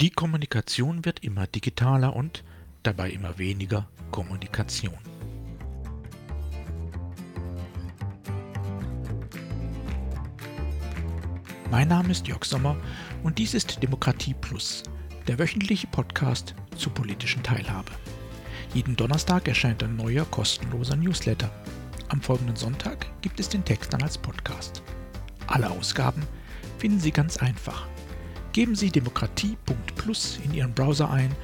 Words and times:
Die 0.00 0.08
Kommunikation 0.08 1.04
wird 1.04 1.22
immer 1.22 1.46
digitaler 1.46 2.16
und 2.16 2.42
dabei 2.82 3.10
immer 3.10 3.36
weniger 3.36 3.86
Kommunikation. 4.10 4.96
Mein 11.70 11.88
Name 11.88 12.12
ist 12.12 12.26
Jörg 12.26 12.46
Sommer 12.46 12.78
und 13.22 13.36
dies 13.36 13.52
ist 13.52 13.82
Demokratie 13.82 14.32
Plus, 14.32 14.84
der 15.26 15.38
wöchentliche 15.38 15.86
Podcast 15.88 16.54
zur 16.78 16.94
politischen 16.94 17.42
Teilhabe. 17.42 17.92
Jeden 18.72 18.96
Donnerstag 18.96 19.48
erscheint 19.48 19.82
ein 19.82 19.96
neuer 19.96 20.24
kostenloser 20.24 20.96
Newsletter. 20.96 21.50
Am 22.08 22.22
folgenden 22.22 22.56
Sonntag 22.56 23.06
gibt 23.20 23.38
es 23.38 23.50
den 23.50 23.66
Text 23.66 23.92
dann 23.92 24.02
als 24.02 24.16
Podcast. 24.16 24.82
Alle 25.46 25.68
Ausgaben 25.68 26.22
finden 26.78 27.00
Sie 27.00 27.10
ganz 27.10 27.36
einfach. 27.36 27.86
Geben 28.52 28.74
Sie 28.74 28.90
demokratie.plus 28.90 30.40
in 30.44 30.54
Ihren 30.54 30.74
Browser 30.74 31.10
ein 31.10 31.34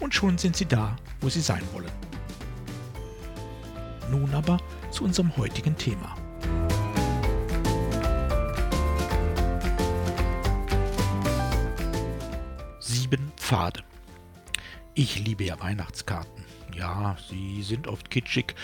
und 0.00 0.14
schon 0.14 0.36
sind 0.36 0.56
Sie 0.56 0.66
da, 0.66 0.96
wo 1.20 1.28
Sie 1.28 1.40
sein 1.40 1.62
wollen. 1.72 1.90
Nun 4.10 4.34
aber 4.34 4.58
zu 4.90 5.04
unserem 5.04 5.36
heutigen 5.36 5.76
Thema. 5.76 6.16
Sieben 12.80 13.32
Pfade. 13.36 13.84
Ich 14.94 15.18
liebe 15.24 15.44
ja 15.44 15.60
Weihnachtskarten. 15.60 16.44
Ja, 16.74 17.16
sie 17.28 17.62
sind 17.62 17.86
oft 17.86 18.10
kitschig. 18.10 18.54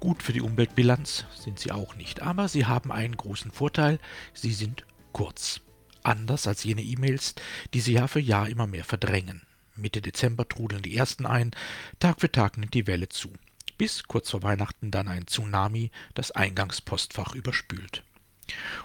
Gut 0.00 0.22
für 0.22 0.32
die 0.32 0.40
Umweltbilanz 0.40 1.24
sind 1.34 1.58
sie 1.58 1.70
auch 1.70 1.94
nicht. 1.94 2.22
Aber 2.22 2.48
sie 2.48 2.66
haben 2.66 2.90
einen 2.90 3.16
großen 3.16 3.50
Vorteil. 3.50 3.98
Sie 4.32 4.52
sind 4.52 4.84
kurz. 5.12 5.60
Anders 6.04 6.46
als 6.46 6.62
jene 6.64 6.82
E-Mails, 6.82 7.34
die 7.72 7.80
sie 7.80 7.94
Jahr 7.94 8.08
für 8.08 8.20
Jahr 8.20 8.48
immer 8.48 8.66
mehr 8.66 8.84
verdrängen. 8.84 9.42
Mitte 9.74 10.02
Dezember 10.02 10.46
trudeln 10.46 10.82
die 10.82 10.96
ersten 10.96 11.26
ein, 11.26 11.50
Tag 11.98 12.20
für 12.20 12.30
Tag 12.30 12.58
nimmt 12.58 12.74
die 12.74 12.86
Welle 12.86 13.08
zu. 13.08 13.32
Bis 13.78 14.04
kurz 14.04 14.30
vor 14.30 14.42
Weihnachten 14.42 14.90
dann 14.90 15.08
ein 15.08 15.26
Tsunami 15.26 15.90
das 16.12 16.30
Eingangspostfach 16.30 17.34
überspült. 17.34 18.04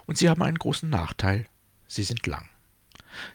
Und 0.06 0.16
sie 0.16 0.30
haben 0.30 0.42
einen 0.42 0.58
großen 0.58 0.88
Nachteil, 0.88 1.46
sie 1.86 2.04
sind 2.04 2.26
lang. 2.26 2.48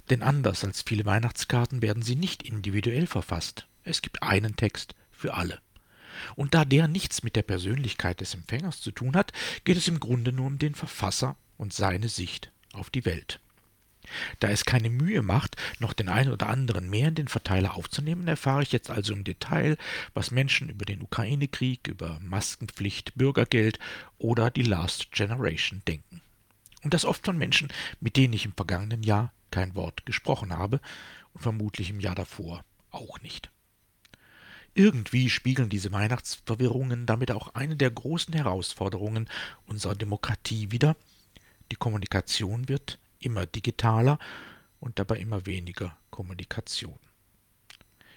Denn 0.09 0.23
anders 0.23 0.63
als 0.63 0.81
viele 0.81 1.05
Weihnachtskarten 1.05 1.83
werden 1.83 2.01
sie 2.01 2.15
nicht 2.15 2.41
individuell 2.41 3.05
verfasst. 3.05 3.67
Es 3.83 4.01
gibt 4.01 4.23
einen 4.23 4.55
Text 4.55 4.95
für 5.11 5.35
alle. 5.35 5.61
Und 6.35 6.55
da 6.55 6.65
der 6.65 6.88
nichts 6.88 7.21
mit 7.21 7.35
der 7.35 7.43
Persönlichkeit 7.43 8.19
des 8.19 8.33
Empfängers 8.33 8.81
zu 8.81 8.91
tun 8.91 9.15
hat, 9.15 9.31
geht 9.63 9.77
es 9.77 9.88
im 9.88 9.99
Grunde 9.99 10.31
nur 10.31 10.47
um 10.47 10.57
den 10.57 10.73
Verfasser 10.73 11.38
und 11.57 11.71
seine 11.71 12.09
Sicht 12.09 12.51
auf 12.73 12.89
die 12.89 13.05
Welt. 13.05 13.39
Da 14.39 14.49
es 14.49 14.66
keine 14.66 14.89
Mühe 14.89 15.21
macht, 15.21 15.55
noch 15.80 15.94
den 15.94 16.09
einen 16.09 16.31
oder 16.31 16.47
anderen 16.47 16.89
mehr 16.89 17.09
in 17.09 17.16
den 17.16 17.27
Verteiler 17.27 17.75
aufzunehmen, 17.75 18.27
erfahre 18.27 18.63
ich 18.63 18.72
jetzt 18.72 18.89
also 18.89 19.13
im 19.13 19.23
Detail, 19.23 19.77
was 20.13 20.31
Menschen 20.31 20.69
über 20.69 20.85
den 20.85 21.02
Ukraine-Krieg, 21.02 21.88
über 21.88 22.19
Maskenpflicht, 22.22 23.16
Bürgergeld 23.16 23.80
oder 24.17 24.49
die 24.52 24.63
Last 24.63 25.11
Generation 25.11 25.81
denken. 25.88 26.22
Und 26.83 26.94
das 26.94 27.05
oft 27.05 27.25
von 27.25 27.38
Menschen, 27.38 27.69
mit 27.99 28.16
denen 28.16 28.33
ich 28.33 28.45
im 28.45 28.53
vergangenen 28.53 29.03
Jahr 29.03 29.33
kein 29.52 29.75
Wort 29.75 30.05
gesprochen 30.05 30.53
habe 30.53 30.79
und 31.33 31.41
vermutlich 31.41 31.89
im 31.89 32.00
Jahr 32.00 32.16
davor 32.16 32.63
auch 32.91 33.22
nicht. 33.22 33.50
Irgendwie 34.73 35.29
spiegeln 35.29 35.69
diese 35.69 35.94
Weihnachtsverwirrungen 35.94 37.05
damit 37.05 37.31
auch 37.31 37.55
eine 37.55 37.77
der 37.77 37.89
großen 37.89 38.33
Herausforderungen 38.33 39.29
unserer 39.66 39.95
Demokratie 39.95 40.72
wider. 40.72 40.97
Die 41.72 41.77
Kommunikation 41.77 42.67
wird 42.67 43.00
immer 43.25 43.45
digitaler 43.45 44.19
und 44.79 44.99
dabei 44.99 45.17
immer 45.17 45.45
weniger 45.45 45.97
Kommunikation. 46.09 46.99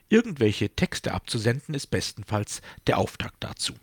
Irgendwelche 0.09 0.70
Texte 0.75 1.12
abzusenden 1.12 1.75
ist 1.75 1.89
bestenfalls 1.89 2.62
der 2.87 2.98
Auftakt 2.98 3.37
dazu. 3.41 3.75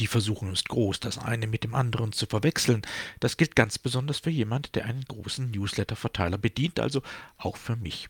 Die 0.00 0.06
Versuchung 0.06 0.52
ist 0.52 0.68
groß, 0.68 1.00
das 1.00 1.18
eine 1.18 1.46
mit 1.46 1.64
dem 1.64 1.74
anderen 1.74 2.12
zu 2.12 2.26
verwechseln. 2.26 2.82
Das 3.20 3.36
gilt 3.36 3.54
ganz 3.54 3.78
besonders 3.78 4.20
für 4.20 4.30
jemand, 4.30 4.74
der 4.74 4.86
einen 4.86 5.04
großen 5.04 5.50
Newsletter-Verteiler 5.50 6.38
bedient, 6.38 6.80
also 6.80 7.02
auch 7.36 7.56
für 7.56 7.76
mich. 7.76 8.08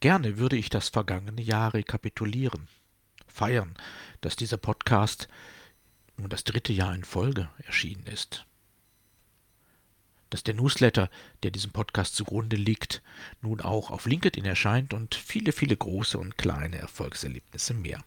Gerne 0.00 0.38
würde 0.38 0.56
ich 0.56 0.70
das 0.70 0.88
vergangene 0.88 1.42
Jahr 1.42 1.74
rekapitulieren, 1.74 2.68
feiern, 3.26 3.74
dass 4.20 4.36
dieser 4.36 4.56
Podcast 4.56 5.28
nun 6.16 6.30
das 6.30 6.44
dritte 6.44 6.72
Jahr 6.72 6.94
in 6.94 7.04
Folge 7.04 7.50
erschienen 7.66 8.06
ist. 8.06 8.46
Dass 10.30 10.42
der 10.42 10.54
Newsletter, 10.54 11.10
der 11.42 11.50
diesem 11.50 11.70
Podcast 11.72 12.14
zugrunde 12.14 12.56
liegt, 12.56 13.02
nun 13.40 13.60
auch 13.60 13.90
auf 13.90 14.06
LinkedIn 14.06 14.44
erscheint 14.44 14.92
und 14.92 15.14
viele, 15.14 15.52
viele 15.52 15.76
große 15.76 16.18
und 16.18 16.36
kleine 16.36 16.78
Erfolgserlebnisse 16.78 17.74
mehr. 17.74 18.04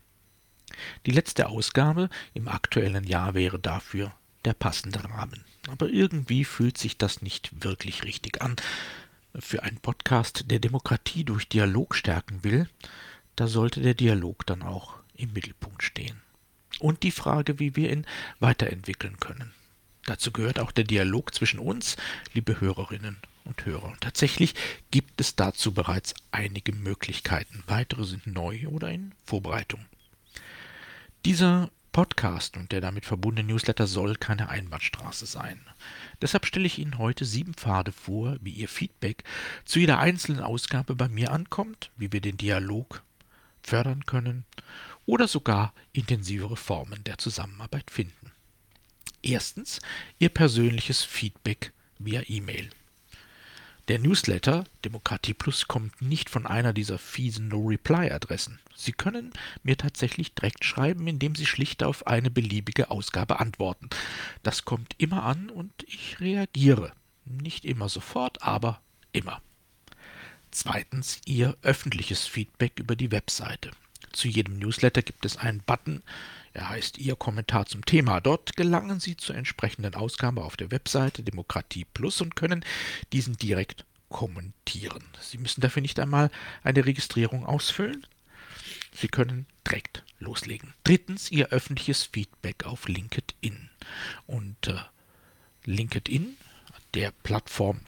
Die 1.05 1.11
letzte 1.11 1.49
Ausgabe 1.49 2.09
im 2.33 2.47
aktuellen 2.47 3.05
Jahr 3.05 3.33
wäre 3.33 3.59
dafür 3.59 4.13
der 4.45 4.53
passende 4.53 5.03
Rahmen. 5.03 5.43
Aber 5.69 5.89
irgendwie 5.89 6.45
fühlt 6.45 6.77
sich 6.77 6.97
das 6.97 7.21
nicht 7.21 7.63
wirklich 7.63 8.03
richtig 8.03 8.41
an. 8.41 8.55
Für 9.37 9.63
einen 9.63 9.77
Podcast, 9.77 10.45
der 10.47 10.59
Demokratie 10.59 11.23
durch 11.23 11.47
Dialog 11.47 11.95
stärken 11.95 12.43
will, 12.43 12.67
da 13.35 13.47
sollte 13.47 13.81
der 13.81 13.93
Dialog 13.93 14.45
dann 14.45 14.61
auch 14.61 14.95
im 15.15 15.33
Mittelpunkt 15.33 15.83
stehen. 15.83 16.21
Und 16.79 17.03
die 17.03 17.11
Frage, 17.11 17.59
wie 17.59 17.75
wir 17.75 17.91
ihn 17.91 18.05
weiterentwickeln 18.39 19.19
können. 19.19 19.53
Dazu 20.05 20.31
gehört 20.31 20.59
auch 20.59 20.71
der 20.71 20.83
Dialog 20.83 21.33
zwischen 21.33 21.59
uns, 21.59 21.95
liebe 22.33 22.59
Hörerinnen 22.59 23.17
und 23.43 23.65
Hörer. 23.65 23.89
Und 23.89 24.01
tatsächlich 24.01 24.55
gibt 24.89 25.21
es 25.21 25.35
dazu 25.35 25.73
bereits 25.73 26.13
einige 26.31 26.73
Möglichkeiten. 26.73 27.63
Weitere 27.67 28.03
sind 28.05 28.27
neu 28.27 28.67
oder 28.67 28.89
in 28.89 29.13
Vorbereitung. 29.25 29.85
Dieser 31.25 31.69
Podcast 31.91 32.55
und 32.55 32.71
der 32.71 32.79
damit 32.79 33.05
verbundene 33.05 33.51
Newsletter 33.51 33.85
soll 33.85 34.15
keine 34.15 34.49
Einbahnstraße 34.49 35.25
sein. 35.25 35.59
Deshalb 36.21 36.45
stelle 36.45 36.65
ich 36.65 36.79
Ihnen 36.79 36.97
heute 36.97 37.25
sieben 37.25 37.53
Pfade 37.53 37.91
vor, 37.91 38.37
wie 38.41 38.51
Ihr 38.51 38.69
Feedback 38.69 39.23
zu 39.65 39.79
jeder 39.79 39.99
einzelnen 39.99 40.41
Ausgabe 40.41 40.95
bei 40.95 41.09
mir 41.09 41.31
ankommt, 41.31 41.91
wie 41.97 42.11
wir 42.13 42.21
den 42.21 42.37
Dialog 42.37 43.03
fördern 43.61 44.05
können 44.05 44.45
oder 45.05 45.27
sogar 45.27 45.73
intensivere 45.91 46.55
Formen 46.55 47.03
der 47.03 47.17
Zusammenarbeit 47.17 47.91
finden. 47.91 48.31
Erstens 49.23 49.79
Ihr 50.19 50.29
persönliches 50.29 51.03
Feedback 51.03 51.73
via 51.99 52.23
E-Mail. 52.27 52.69
Der 53.87 53.99
Newsletter 53.99 54.63
Demokratie 54.85 55.33
Plus 55.33 55.67
kommt 55.67 56.01
nicht 56.01 56.29
von 56.29 56.47
einer 56.47 56.73
dieser 56.73 56.97
fiesen 56.97 57.47
No-Reply-Adressen. 57.49 58.59
Sie 58.75 58.93
können 58.93 59.31
mir 59.63 59.77
tatsächlich 59.77 60.33
direkt 60.33 60.65
schreiben, 60.65 61.07
indem 61.07 61.35
Sie 61.35 61.45
schlicht 61.45 61.83
auf 61.83 62.07
eine 62.07 62.31
beliebige 62.31 62.89
Ausgabe 62.89 63.39
antworten. 63.39 63.89
Das 64.43 64.65
kommt 64.65 64.95
immer 64.97 65.23
an 65.23 65.49
und 65.49 65.71
ich 65.87 66.19
reagiere. 66.19 66.93
Nicht 67.25 67.65
immer 67.65 67.89
sofort, 67.89 68.41
aber 68.41 68.81
immer. 69.11 69.41
Zweitens 70.49 71.21
Ihr 71.25 71.57
öffentliches 71.61 72.25
Feedback 72.25 72.79
über 72.79 72.95
die 72.95 73.11
Webseite. 73.11 73.71
Zu 74.11 74.27
jedem 74.27 74.57
Newsletter 74.57 75.01
gibt 75.01 75.25
es 75.25 75.37
einen 75.37 75.61
Button, 75.61 76.03
er 76.53 76.69
heißt 76.69 76.97
Ihr 76.97 77.15
Kommentar 77.15 77.65
zum 77.65 77.85
Thema. 77.85 78.19
Dort 78.19 78.55
gelangen 78.57 78.99
Sie 78.99 79.15
zur 79.15 79.35
entsprechenden 79.35 79.95
Ausgabe 79.95 80.43
auf 80.43 80.57
der 80.57 80.71
Webseite 80.71 81.23
Demokratie 81.23 81.85
Plus 81.85 82.19
und 82.19 82.35
können 82.35 82.65
diesen 83.13 83.37
direkt 83.37 83.85
kommentieren. 84.09 85.03
Sie 85.21 85.37
müssen 85.37 85.61
dafür 85.61 85.81
nicht 85.81 85.99
einmal 85.99 86.29
eine 86.63 86.85
Registrierung 86.85 87.45
ausfüllen. 87.45 88.05
Sie 88.93 89.07
können 89.07 89.45
direkt 89.65 90.03
loslegen. 90.19 90.73
Drittens 90.83 91.31
Ihr 91.31 91.49
öffentliches 91.49 92.03
Feedback 92.03 92.65
auf 92.65 92.89
LinkedIn. 92.89 93.69
Und 94.27 94.67
äh, 94.67 94.75
LinkedIn, 95.63 96.35
der 96.93 97.11
Plattform 97.23 97.79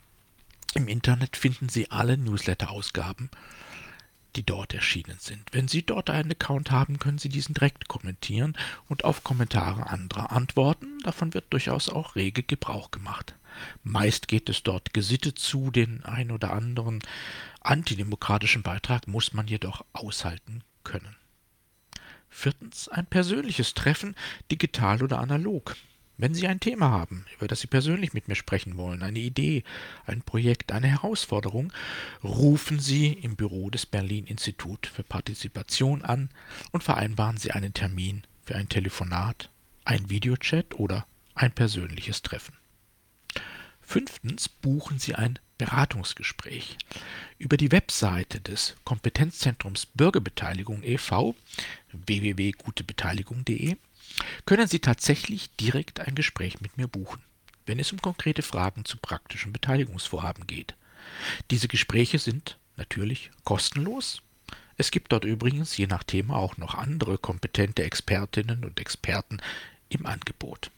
im 0.73 0.87
Internet, 0.87 1.35
finden 1.35 1.67
Sie 1.67 1.91
alle 1.91 2.17
Newsletter-Ausgaben 2.17 3.29
die 4.35 4.45
dort 4.45 4.73
erschienen 4.73 5.17
sind. 5.19 5.41
Wenn 5.51 5.67
Sie 5.67 5.83
dort 5.83 6.09
einen 6.09 6.31
Account 6.31 6.71
haben, 6.71 6.99
können 6.99 7.17
Sie 7.17 7.29
diesen 7.29 7.53
direkt 7.53 7.87
kommentieren 7.87 8.57
und 8.87 9.03
auf 9.03 9.23
Kommentare 9.23 9.87
anderer 9.87 10.31
antworten. 10.31 10.99
Davon 11.03 11.33
wird 11.33 11.51
durchaus 11.51 11.89
auch 11.89 12.15
rege 12.15 12.43
Gebrauch 12.43 12.91
gemacht. 12.91 13.35
Meist 13.83 14.27
geht 14.27 14.49
es 14.49 14.63
dort 14.63 14.93
gesittet 14.93 15.37
zu, 15.37 15.71
den 15.71 16.03
ein 16.03 16.31
oder 16.31 16.53
anderen 16.53 16.99
antidemokratischen 17.61 18.63
Beitrag 18.63 19.07
muss 19.07 19.33
man 19.33 19.47
jedoch 19.47 19.85
aushalten 19.93 20.63
können. 20.83 21.15
Viertens 22.29 22.89
ein 22.89 23.05
persönliches 23.05 23.73
Treffen, 23.73 24.15
digital 24.51 25.03
oder 25.03 25.19
analog. 25.19 25.75
Wenn 26.17 26.35
Sie 26.35 26.47
ein 26.47 26.59
Thema 26.59 26.91
haben, 26.91 27.25
über 27.35 27.47
das 27.47 27.61
Sie 27.61 27.67
persönlich 27.67 28.13
mit 28.13 28.27
mir 28.27 28.35
sprechen 28.35 28.77
wollen, 28.77 29.01
eine 29.01 29.19
Idee, 29.19 29.63
ein 30.05 30.21
Projekt, 30.21 30.71
eine 30.71 30.87
Herausforderung, 30.87 31.73
rufen 32.23 32.79
Sie 32.79 33.13
im 33.13 33.35
Büro 33.35 33.69
des 33.71 33.85
Berlin 33.87 34.25
Institut 34.25 34.85
für 34.85 35.03
Partizipation 35.03 36.03
an 36.03 36.29
und 36.71 36.83
vereinbaren 36.83 37.37
Sie 37.37 37.51
einen 37.51 37.73
Termin 37.73 38.23
für 38.43 38.55
ein 38.55 38.69
Telefonat, 38.69 39.49
ein 39.85 40.09
Videochat 40.09 40.75
oder 40.75 41.07
ein 41.33 41.51
persönliches 41.51 42.21
Treffen. 42.21 42.55
Fünftens 43.81 44.49
buchen 44.49 44.99
Sie 44.99 45.15
ein 45.15 45.39
Beratungsgespräch. 45.57 46.77
Über 47.37 47.57
die 47.57 47.71
Webseite 47.71 48.39
des 48.39 48.75
Kompetenzzentrums 48.83 49.87
Bürgerbeteiligung 49.87 50.83
e.V. 50.83 51.35
www.gutebeteiligung.de 51.91 53.77
können 54.45 54.67
Sie 54.67 54.79
tatsächlich 54.79 55.55
direkt 55.55 55.99
ein 55.99 56.15
Gespräch 56.15 56.61
mit 56.61 56.77
mir 56.77 56.87
buchen, 56.87 57.21
wenn 57.65 57.79
es 57.79 57.91
um 57.91 58.01
konkrete 58.01 58.41
Fragen 58.41 58.85
zu 58.85 58.97
praktischen 58.97 59.53
Beteiligungsvorhaben 59.53 60.47
geht. 60.47 60.75
Diese 61.51 61.67
Gespräche 61.67 62.19
sind 62.19 62.57
natürlich 62.77 63.31
kostenlos. 63.43 64.21
Es 64.77 64.91
gibt 64.91 65.11
dort 65.11 65.25
übrigens 65.25 65.77
je 65.77 65.87
nach 65.87 66.03
Thema 66.03 66.35
auch 66.35 66.57
noch 66.57 66.75
andere 66.75 67.17
kompetente 67.17 67.83
Expertinnen 67.83 68.65
und 68.65 68.79
Experten 68.79 69.37
im 69.89 70.05
Angebot. 70.05 70.71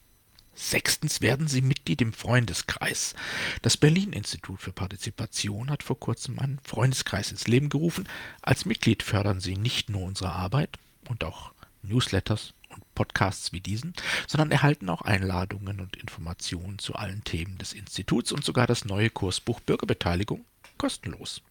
Sechstens 0.54 1.20
werden 1.20 1.50
Sie 1.50 1.62
Mitglied 1.62 2.02
im 2.02 2.14
Freundeskreis. 2.14 3.14
Das 3.62 3.76
Berlin-Institut 3.76 4.62
für 4.62 4.72
Partizipation 4.72 5.70
hat 5.70 5.84
vor 5.84 6.00
kurzem 6.00 6.40
einen 6.40 6.60
Freundeskreis 6.64 7.32
ins 7.32 7.48
Leben 7.48 7.68
gerufen. 7.68 8.08
Als 8.42 8.64
Mitglied 8.64 9.04
fördern 9.04 9.42
Sie 9.42 9.58
nicht 9.58 9.90
nur 9.90 10.04
unsere 10.04 10.32
Arbeit 10.32 10.80
und 11.10 11.26
auch 11.26 11.52
Newsletters 11.84 12.54
Podcasts 12.96 13.52
wie 13.52 13.60
diesen, 13.60 13.94
sondern 14.28 14.52
erhalten 14.52 14.90
auch 14.90 15.02
Einladungen 15.02 15.80
und 15.80 15.96
Informationen 15.98 16.80
zu 16.80 16.96
allen 16.96 17.24
Themen 17.24 17.58
des 17.58 17.74
Instituts 17.74 18.32
und 18.32 18.44
sogar 18.44 18.66
das 18.66 18.86
neue 18.86 19.10
Kursbuch 19.10 19.60
Bürgerbeteiligung 19.60 20.46
kostenlos. 20.78 21.42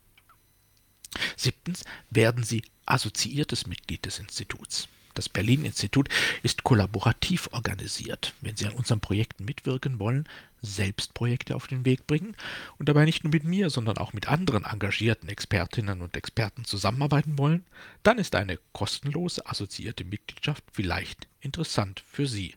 Siebtens 1.36 1.84
werden 2.10 2.42
Sie 2.42 2.64
assoziiertes 2.86 3.66
Mitglied 3.66 4.04
des 4.04 4.18
Instituts. 4.18 4.88
Das 5.14 5.28
Berlin-Institut 5.28 6.08
ist 6.42 6.64
kollaborativ 6.64 7.48
organisiert. 7.52 8.34
Wenn 8.40 8.56
Sie 8.56 8.66
an 8.66 8.74
unseren 8.74 9.00
Projekten 9.00 9.44
mitwirken 9.44 10.00
wollen, 10.00 10.28
selbst 10.60 11.14
Projekte 11.14 11.54
auf 11.54 11.68
den 11.68 11.84
Weg 11.84 12.06
bringen 12.06 12.36
und 12.78 12.88
dabei 12.88 13.04
nicht 13.04 13.22
nur 13.22 13.32
mit 13.32 13.44
mir, 13.44 13.70
sondern 13.70 13.98
auch 13.98 14.12
mit 14.12 14.28
anderen 14.28 14.64
engagierten 14.64 15.28
Expertinnen 15.28 16.00
und 16.00 16.16
Experten 16.16 16.64
zusammenarbeiten 16.64 17.38
wollen, 17.38 17.64
dann 18.02 18.18
ist 18.18 18.34
eine 18.34 18.58
kostenlose 18.72 19.46
assoziierte 19.46 20.04
Mitgliedschaft 20.04 20.64
vielleicht 20.72 21.28
interessant 21.44 22.02
für 22.06 22.26
Sie. 22.26 22.54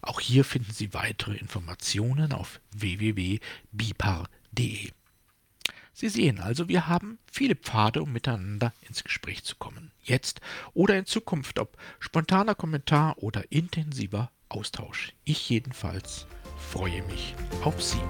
Auch 0.00 0.20
hier 0.20 0.44
finden 0.44 0.72
Sie 0.72 0.94
weitere 0.94 1.36
Informationen 1.36 2.32
auf 2.32 2.60
www.bipar.de. 2.72 3.40
Sie 5.94 6.08
sehen 6.08 6.40
also, 6.40 6.68
wir 6.68 6.88
haben 6.88 7.18
viele 7.30 7.54
Pfade, 7.54 8.02
um 8.02 8.12
miteinander 8.12 8.72
ins 8.88 9.04
Gespräch 9.04 9.44
zu 9.44 9.56
kommen. 9.56 9.92
Jetzt 10.02 10.40
oder 10.72 10.96
in 10.96 11.06
Zukunft, 11.06 11.58
ob 11.58 11.76
spontaner 12.00 12.54
Kommentar 12.54 13.18
oder 13.18 13.44
intensiver 13.52 14.30
Austausch. 14.48 15.12
Ich 15.24 15.48
jedenfalls 15.48 16.26
freue 16.56 17.02
mich 17.04 17.34
auf 17.62 17.82
Sie. 17.82 18.00